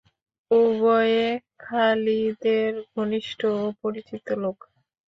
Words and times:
উভয়ে 0.51 1.25
খালিদের 1.63 2.71
ঘনিষ্ঠ 2.91 3.39
ও 3.55 3.63
পরিচিত 3.81 4.25
লোক। 4.43 4.57